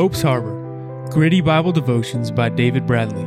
[0.00, 3.26] Hope's Harbor Gritty Bible Devotions by David Bradley.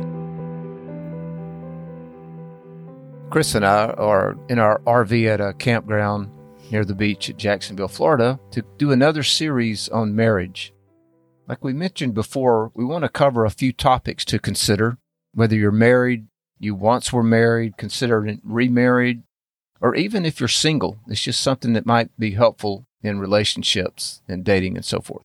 [3.30, 6.32] Chris and I are in our RV at a campground
[6.72, 10.74] near the beach at Jacksonville, Florida, to do another series on marriage.
[11.46, 14.98] Like we mentioned before, we want to cover a few topics to consider
[15.32, 16.26] whether you're married,
[16.58, 19.22] you once were married, considering remarried,
[19.80, 20.98] or even if you're single.
[21.06, 25.22] It's just something that might be helpful in relationships and dating and so forth.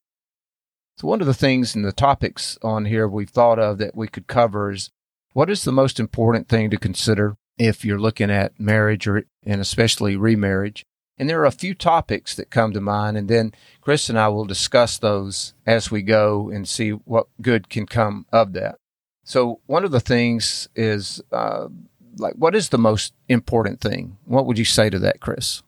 [1.00, 4.10] So, one of the things and the topics on here we've thought of that we
[4.10, 4.90] could cover is
[5.32, 9.62] what is the most important thing to consider if you're looking at marriage or and
[9.62, 10.84] especially remarriage.
[11.18, 14.28] And there are a few topics that come to mind, and then Chris and I
[14.28, 18.76] will discuss those as we go and see what good can come of that.
[19.24, 21.70] So, one of the things is uh,
[22.18, 24.18] like, what is the most important thing?
[24.26, 25.64] What would you say to that, Chris?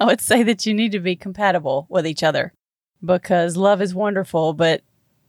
[0.00, 2.52] I would say that you need to be compatible with each other
[3.04, 4.82] because love is wonderful, but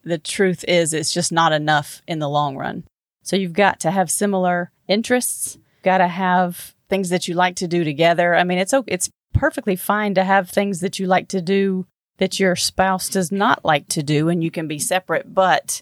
[0.04, 2.84] the truth is it's just not enough in the long run.
[3.23, 7.68] So you've got to have similar interests, got to have things that you like to
[7.68, 8.36] do together.
[8.36, 11.86] I mean, it's it's perfectly fine to have things that you like to do
[12.18, 15.82] that your spouse does not like to do and you can be separate, but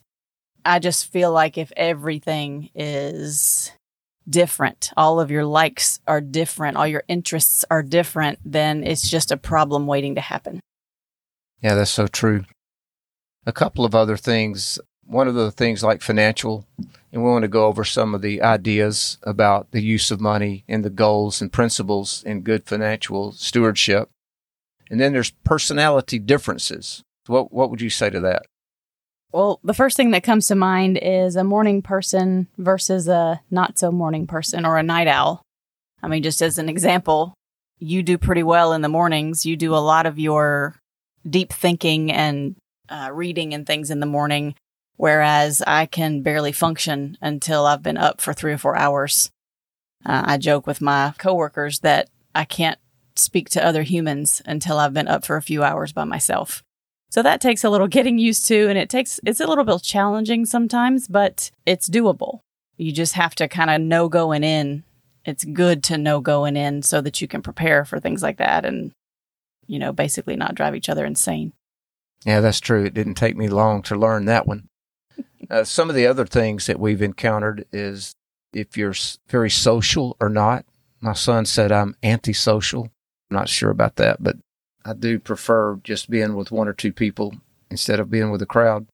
[0.66, 3.72] I just feel like if everything is
[4.28, 9.32] different, all of your likes are different, all your interests are different, then it's just
[9.32, 10.60] a problem waiting to happen.
[11.62, 12.46] Yeah, that's so true.
[13.46, 14.80] A couple of other things.
[15.06, 16.66] One of the things like financial,
[17.12, 20.64] and we want to go over some of the ideas about the use of money
[20.68, 24.10] and the goals and principles in good financial stewardship.
[24.90, 27.04] And then there's personality differences.
[27.28, 28.48] What what would you say to that?
[29.32, 33.78] Well, the first thing that comes to mind is a morning person versus a not
[33.78, 35.42] so morning person or a night owl.
[36.02, 37.34] I mean, just as an example,
[37.78, 39.46] you do pretty well in the mornings.
[39.46, 40.78] You do a lot of your
[41.28, 42.56] deep thinking and
[42.90, 44.56] uh, reading and things in the morning,
[44.98, 49.32] whereas I can barely function until I've been up for three or four hours.
[50.06, 52.80] Uh, I joke with my coworkers that I can't
[53.16, 56.64] speak to other humans until I've been up for a few hours by myself.
[57.10, 59.82] So that takes a little getting used to, and it takes, it's a little bit
[59.82, 62.40] challenging sometimes, but it's doable.
[62.78, 64.84] You just have to kind of know going in.
[65.24, 68.66] It's good to know going in so that you can prepare for things like that
[68.66, 68.92] and
[69.68, 71.54] you know, basically not drive each other insane.
[72.26, 72.84] Yeah, that's true.
[72.84, 74.68] It didn't take me long to learn that one.
[75.48, 78.16] Uh, some of the other things that we've encountered is
[78.52, 78.96] if you're
[79.30, 80.66] very social or not.
[81.02, 82.86] My son said I'm antisocial.
[83.30, 84.38] I'm not sure about that, but
[84.84, 87.36] I do prefer just being with one or two people
[87.70, 88.88] instead of being with a crowd.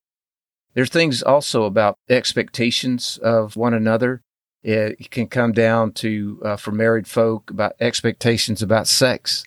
[0.73, 4.21] There's things also about expectations of one another.
[4.63, 9.43] It can come down to, uh, for married folk, about expectations about sex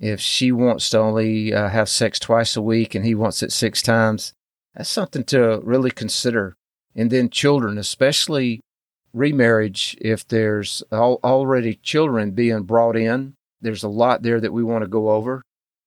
[0.00, 3.52] if she wants to only uh, have sex twice a week and he wants it
[3.52, 4.32] six times,
[4.74, 6.56] that's something to really consider.
[6.94, 8.60] And then children, especially
[9.12, 14.62] remarriage, if there's al- already children being brought in, there's a lot there that we
[14.62, 15.42] want to go over.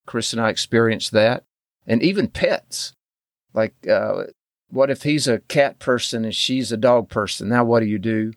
[0.06, 1.44] Chris and I experienced that.
[1.86, 2.94] And even pets.
[3.54, 4.24] Like, uh,
[4.70, 7.50] what if he's a cat person and she's a dog person?
[7.50, 8.34] Now, what do you do?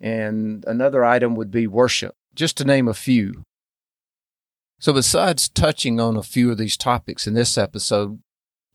[0.00, 3.42] And another item would be worship, just to name a few.
[4.80, 8.18] So, besides touching on a few of these topics in this episode,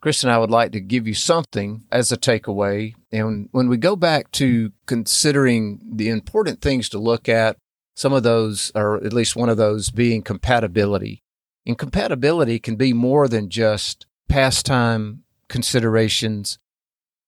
[0.01, 2.93] Chris and I would like to give you something as a takeaway.
[3.11, 7.57] And when we go back to considering the important things to look at,
[7.95, 11.23] some of those, or at least one of those, being compatibility.
[11.65, 16.59] And compatibility can be more than just pastime considerations.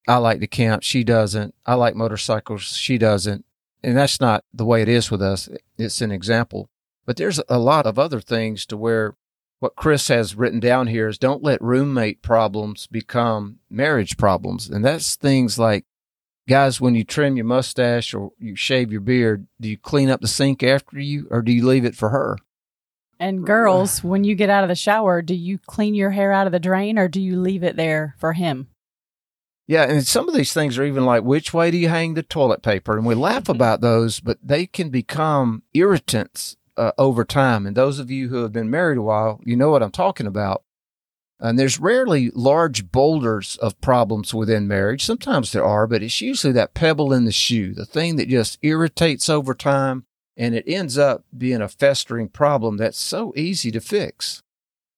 [0.08, 1.56] I like to camp, she doesn't.
[1.66, 3.44] I like motorcycles, she doesn't.
[3.82, 5.50] And that's not the way it is with us.
[5.80, 6.70] It's an example.
[7.08, 9.16] But there's a lot of other things to where
[9.60, 14.70] what Chris has written down here is don't let roommate problems become marriage problems.
[14.70, 15.86] And that's things like,
[16.48, 20.20] guys, when you trim your mustache or you shave your beard, do you clean up
[20.20, 22.38] the sink after you or do you leave it for her?
[23.20, 26.46] And girls, when you get out of the shower, do you clean your hair out
[26.46, 28.68] of the drain or do you leave it there for him?
[29.66, 32.24] Yeah, and some of these things are even like which way do you hang the
[32.24, 32.98] toilet paper?
[32.98, 37.66] And we laugh about those, but they can become irritants uh, over time.
[37.66, 40.28] And those of you who have been married a while, you know what I'm talking
[40.28, 40.64] about.
[41.40, 45.06] And there's rarely large boulders of problems within marriage.
[45.06, 48.58] Sometimes there are, but it's usually that pebble in the shoe, the thing that just
[48.64, 53.82] irritates over time and it ends up being a festering problem that's so easy to
[53.82, 54.44] fix.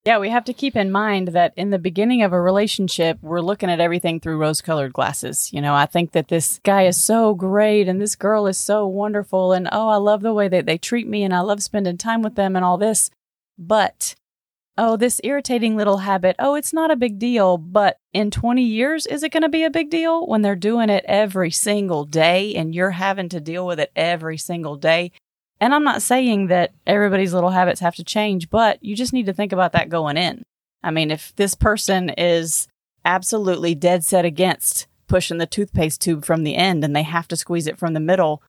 [0.10, 3.42] Yeah, we have to keep in mind that in the beginning of a relationship, we're
[3.42, 5.54] looking at everything through rose colored glasses.
[5.54, 8.88] You know, I think that this guy is so great and this girl is so
[8.88, 9.54] wonderful.
[9.54, 12.24] And oh, I love the way that they treat me and I love spending time
[12.24, 13.12] with them and all this.
[13.56, 14.16] But
[14.80, 17.60] oh, this irritating little habit, oh, it's not a big deal.
[17.60, 20.90] But in 20 years, is it going to be a big deal when they're doing
[20.90, 25.12] it every single day and you're having to deal with it every single day?
[25.62, 29.26] And I'm not saying that everybody's little habits have to change, but you just need
[29.26, 30.44] to think about that going in.
[30.84, 32.68] I mean, if this person is
[33.04, 37.36] absolutely dead set against pushing the toothpaste tube from the end and they have to
[37.36, 38.42] squeeze it from the middle,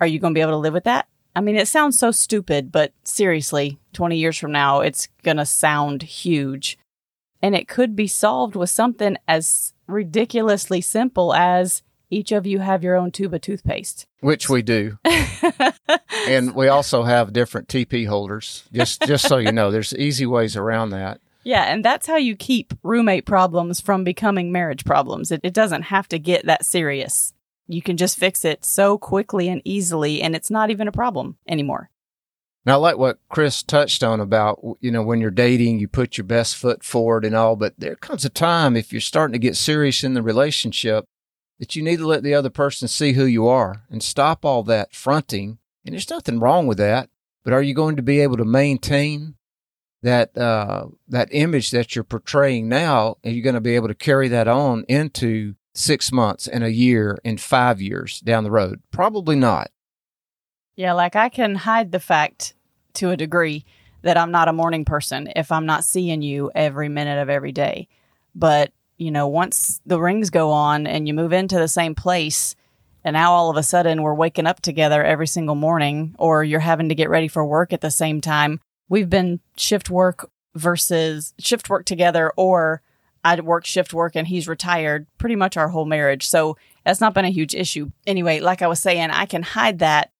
[0.00, 1.06] are you going to be able to live with that?
[1.36, 5.46] I mean, it sounds so stupid, but seriously, 20 years from now, it's going to
[5.46, 6.78] sound huge.
[7.40, 12.82] And it could be solved with something as ridiculously simple as each of you have
[12.82, 14.06] your own tube of toothpaste.
[14.20, 14.98] Which we do.
[16.28, 18.64] and we also have different TP holders.
[18.72, 21.20] Just just so you know, there's easy ways around that.
[21.44, 25.30] Yeah, and that's how you keep roommate problems from becoming marriage problems.
[25.30, 27.32] It, it doesn't have to get that serious.
[27.66, 31.36] You can just fix it so quickly and easily, and it's not even a problem
[31.46, 31.90] anymore.
[32.66, 36.18] Now, I like what Chris touched on about, you know, when you're dating, you put
[36.18, 39.38] your best foot forward and all, but there comes a time if you're starting to
[39.38, 41.06] get serious in the relationship
[41.58, 44.62] that you need to let the other person see who you are and stop all
[44.64, 45.58] that fronting.
[45.84, 47.10] And there's nothing wrong with that,
[47.44, 49.34] but are you going to be able to maintain
[50.02, 53.16] that uh, that image that you're portraying now?
[53.24, 56.72] Are you going to be able to carry that on into six months and a
[56.72, 58.82] year and five years down the road?
[58.90, 59.70] Probably not.
[60.76, 62.54] Yeah, like I can hide the fact
[62.94, 63.64] to a degree
[64.02, 67.52] that I'm not a morning person if I'm not seeing you every minute of every
[67.52, 67.88] day.
[68.34, 72.54] But, you know, once the rings go on and you move into the same place,
[73.04, 76.60] and now all of a sudden we're waking up together every single morning, or you're
[76.60, 78.60] having to get ready for work at the same time.
[78.88, 82.82] We've been shift work versus shift work together, or
[83.24, 86.26] I'd work shift work and he's retired pretty much our whole marriage.
[86.26, 87.90] So that's not been a huge issue.
[88.06, 90.10] Anyway, like I was saying, I can hide that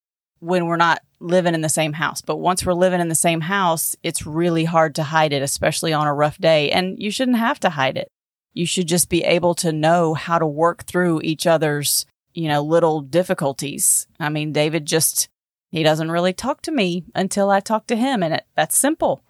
[0.40, 2.20] when we're not living in the same house.
[2.20, 5.92] But once we're living in the same house, it's really hard to hide it, especially
[5.92, 6.70] on a rough day.
[6.70, 8.10] And you shouldn't have to hide it.
[8.54, 12.62] You should just be able to know how to work through each other's, you know,
[12.62, 14.06] little difficulties.
[14.18, 15.28] I mean, David just,
[15.70, 18.22] he doesn't really talk to me until I talk to him.
[18.22, 19.22] And it, that's simple.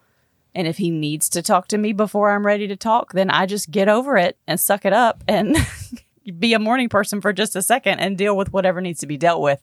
[0.54, 3.46] And if he needs to talk to me before I'm ready to talk, then I
[3.46, 5.56] just get over it and suck it up and
[6.38, 9.16] be a morning person for just a second and deal with whatever needs to be
[9.16, 9.60] dealt with.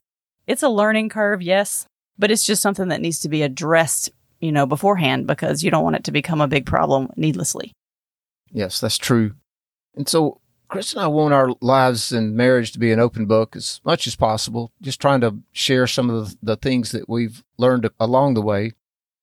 [0.48, 1.88] It's a learning curve, yes,
[2.18, 5.84] but it's just something that needs to be addressed, you know, beforehand because you don't
[5.84, 7.72] want it to become a big problem needlessly.
[8.52, 9.34] Yes, that's true.
[9.96, 13.56] And so Chris and I want our lives and marriage to be an open book
[13.56, 17.44] as much as possible, just trying to share some of the, the things that we've
[17.58, 18.74] learned along the way.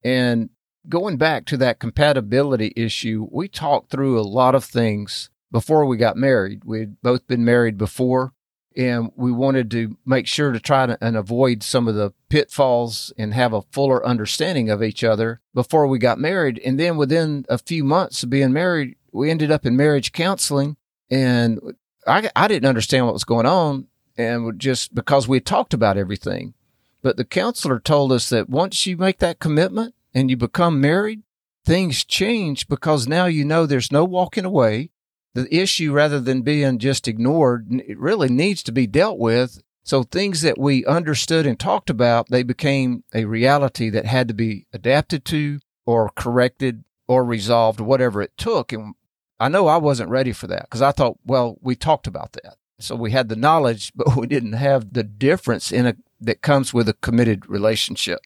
[0.04, 0.50] And
[0.88, 5.96] going back to that compatibility issue, we talked through a lot of things before we
[5.96, 6.64] got married.
[6.64, 8.32] We'd both been married before
[8.74, 13.12] and we wanted to make sure to try to, and avoid some of the pitfalls
[13.18, 16.58] and have a fuller understanding of each other before we got married.
[16.64, 20.76] And then within a few months of being married, we ended up in marriage counseling
[21.10, 21.60] and
[22.06, 23.86] I, I didn't understand what was going on
[24.16, 26.54] and just because we talked about everything.
[27.02, 31.22] But the counselor told us that once you make that commitment and you become married,
[31.64, 34.90] things change because now you know there's no walking away.
[35.34, 39.62] The issue rather than being just ignored it really needs to be dealt with.
[39.84, 44.34] So things that we understood and talked about they became a reality that had to
[44.34, 48.72] be adapted to or corrected or resolved whatever it took.
[48.72, 48.94] And
[49.42, 52.56] i know i wasn't ready for that because i thought well we talked about that
[52.78, 56.72] so we had the knowledge but we didn't have the difference in a that comes
[56.72, 58.20] with a committed relationship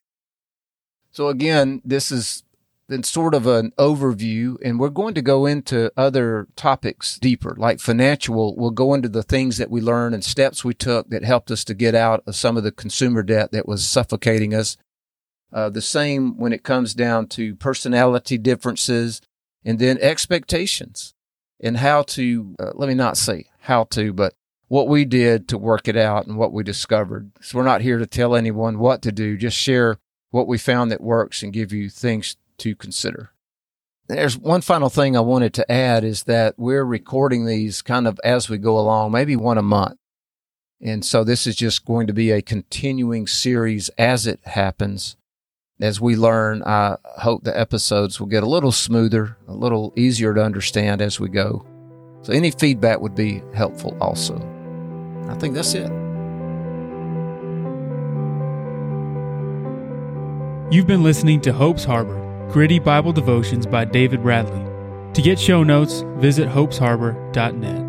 [1.10, 2.42] so again this is
[2.88, 7.80] then sort of an overview, and we're going to go into other topics deeper, like
[7.80, 8.54] financial.
[8.56, 11.64] We'll go into the things that we learned and steps we took that helped us
[11.64, 14.76] to get out of some of the consumer debt that was suffocating us.
[15.52, 19.20] Uh, the same when it comes down to personality differences
[19.66, 21.12] and then expectations
[21.60, 24.32] and how to, uh, let me not say how to, but
[24.68, 27.32] what we did to work it out and what we discovered.
[27.42, 29.98] So we're not here to tell anyone what to do, just share
[30.30, 33.32] what we found that works and give you things to consider.
[34.06, 38.20] There's one final thing I wanted to add is that we're recording these kind of
[38.22, 39.98] as we go along, maybe one a month.
[40.80, 45.16] And so this is just going to be a continuing series as it happens.
[45.78, 50.32] As we learn, I hope the episodes will get a little smoother, a little easier
[50.32, 51.66] to understand as we go.
[52.22, 54.36] So any feedback would be helpful also.
[55.28, 55.90] I think that's it.
[60.72, 64.64] You've been listening to Hope's Harbor Gritty Bible Devotions by David Bradley.
[65.12, 67.85] To get show notes, visit hopesharbor.net.